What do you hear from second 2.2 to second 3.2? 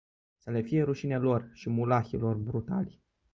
brutali.